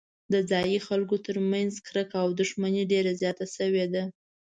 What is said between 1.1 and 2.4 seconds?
ترمنځ کرکه او